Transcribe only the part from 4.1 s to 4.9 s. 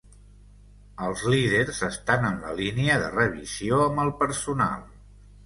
personal.